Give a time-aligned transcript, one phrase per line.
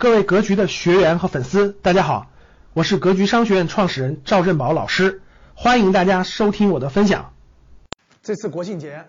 [0.00, 2.28] 各位格局的学员和粉丝，大家好，
[2.72, 5.22] 我是格局商学院创始人赵振宝老师，
[5.56, 7.34] 欢迎大家收听我的分享。
[8.22, 9.06] 这次国庆节，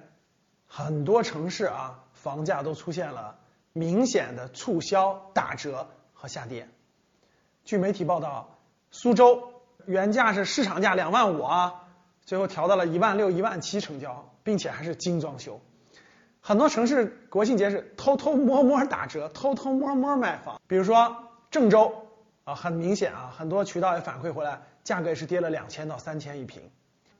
[0.65, 3.37] 很多城市啊房价都出现了
[3.71, 6.67] 明显的促销、打折和下跌。
[7.63, 8.57] 据媒体报道，
[8.89, 9.43] 苏州
[9.85, 11.83] 原价是市场价两万五啊，
[12.25, 15.61] 最后调到了一万六、一万七成交，并且还是精装修。
[16.49, 20.59] 很多城市国庆节是偷偷摸摸打折，偷偷摸摸卖房。
[20.65, 21.15] 比如说
[21.51, 22.07] 郑州
[22.43, 26.63] 啊，很明显啊，很多渠道也反馈回来，价格也是跌了两千到三千一平。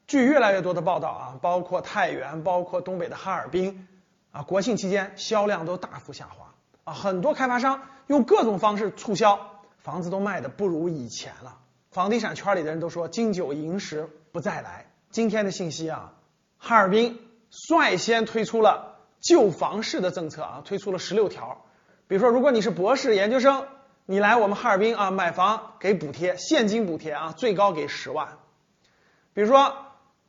[0.08, 3.88] 据越来越多的报道啊，包括太原，包括东北的哈尔滨
[4.32, 11.60] 啊，国庆期间销量都大幅下滑啊，很多开发商用各种方式促销，房子都卖的不如以前了。
[11.92, 14.88] 房地产圈里的人都说金九银十不再来。
[15.12, 16.16] 今天的信息啊，
[16.58, 17.20] 哈尔滨
[17.52, 18.96] 率先推出了。
[19.20, 21.66] 旧房市的政策啊，推出了十六条。
[22.08, 23.68] 比如说，如果你是博士研究生，
[24.06, 28.38] 你来我们哈尔滨啊买房给补贴，现金补贴啊，最高给十万。
[29.34, 29.76] 比如说，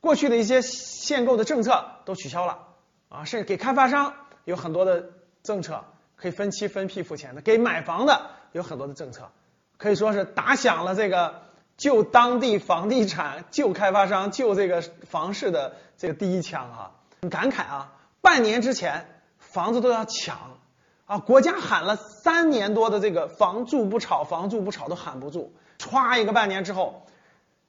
[0.01, 2.69] 过去的一些限购的政策都取消了
[3.09, 5.11] 啊，甚至给开发商有很多的
[5.43, 5.85] 政策
[6.17, 9.31] 可以分期分批付钱的，给买房的有很多的政策，
[9.79, 11.43] 可以说是打响了这个
[11.79, 16.93] 救当地房地产、救开发商、救这个房市的这个第一枪啊！
[17.23, 17.93] 很感慨啊。
[18.21, 19.07] 半年之前，
[19.39, 20.59] 房子都要抢
[21.07, 21.19] 啊！
[21.19, 25.55] 国家喊了三年多的这个“房住不炒”，房住不炒都喊不住。
[25.79, 27.07] 歘，一个半年之后，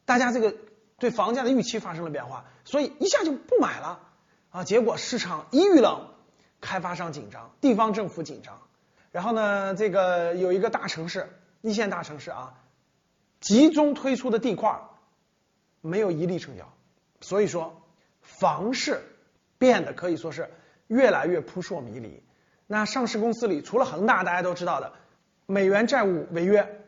[0.06, 0.54] 大家这个
[1.00, 4.00] 对房价的预期发生了变化，所以一下就不买了
[4.52, 4.64] 啊！
[4.64, 6.10] 结果市场一遇冷，
[6.60, 8.62] 开发商紧张，地方政府紧张，
[9.12, 11.30] 然后呢，这个有一个大城市，
[11.62, 12.54] 一线大城市啊，
[13.40, 14.82] 集中推出的地块
[15.80, 16.72] 没有一例成交，
[17.22, 17.82] 所以说
[18.22, 19.08] 房市。
[19.62, 20.50] 变得可以说是
[20.88, 22.24] 越来越扑朔迷离。
[22.66, 24.94] 那上市公司里，除了恒大，大家都知道的，
[25.46, 26.82] 美元债务违约，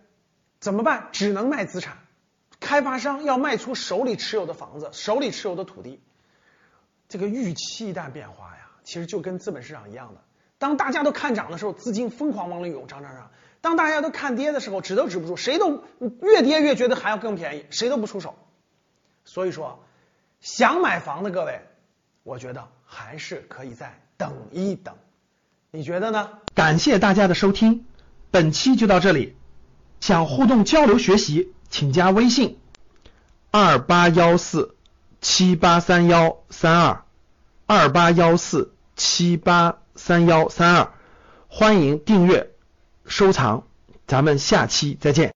[0.60, 1.10] 怎么办？
[1.12, 2.00] 只能卖资产。
[2.60, 6.02] 开发商要卖出手里持有的房子，手里持有的土地。
[7.10, 10.22] 这个预期一旦变化呀，其实就跟资本市场一样的。
[10.58, 13.28] 当大家都看涨的时候，资金疯狂往里涌，涨涨涨；
[13.62, 15.84] 当大家都看跌的时候，止都止不住，谁都
[16.24, 18.34] 越跌越觉得还要更便宜，谁都不出手。
[19.26, 19.84] 所以说，
[20.40, 21.62] 想买房的各位。
[22.24, 24.96] 我觉得还是可以再等一等，
[25.72, 26.30] 你觉得呢？
[26.56, 27.86] 感谢大家的收听，
[28.32, 29.36] 本期就到这里。
[30.00, 32.60] 想互动交流学习，请加微信
[33.52, 34.76] 二八幺四
[35.22, 37.04] 七八三幺三二
[37.66, 40.92] 二八幺四七八三幺三二，
[41.48, 42.52] 欢迎订阅
[43.06, 43.64] 收藏，
[44.08, 45.32] 咱们下期再见。